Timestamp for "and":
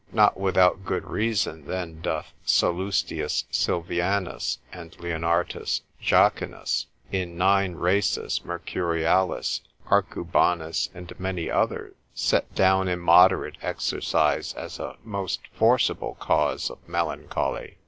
4.95-4.99, 10.95-11.13